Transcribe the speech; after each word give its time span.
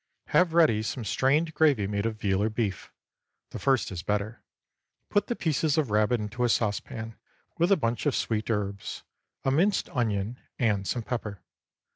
Have 0.29 0.53
ready 0.53 0.81
some 0.81 1.05
strained 1.05 1.53
gravy 1.53 1.85
made 1.85 2.07
of 2.07 2.19
veal 2.19 2.41
or 2.41 2.49
beef—the 2.49 3.59
first 3.59 3.91
is 3.91 4.01
better; 4.01 4.41
put 5.11 5.27
the 5.27 5.35
pieces 5.35 5.77
of 5.77 5.91
rabbit 5.91 6.19
into 6.19 6.43
a 6.43 6.49
saucepan, 6.49 7.17
with 7.59 7.71
a 7.71 7.77
bunch 7.77 8.07
of 8.07 8.15
sweet 8.15 8.49
herbs, 8.49 9.03
a 9.45 9.51
minced 9.51 9.89
onion, 9.89 10.39
and 10.57 10.87
some 10.87 11.03
pepper. 11.03 11.43